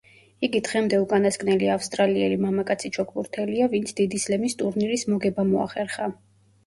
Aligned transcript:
იგი 0.45 0.59
დღემდე 0.67 0.99
უკანასკნელი 1.01 1.67
ავსტრალიელი 1.73 2.39
მამაკაცი 2.45 2.91
ჩოგბურთელია, 2.97 3.69
ვინც 3.75 3.93
დიდი 4.01 4.23
სლემის 4.25 4.57
ტურნირის 4.63 5.05
მოგება 5.15 5.47
მოახერხა. 5.51 6.09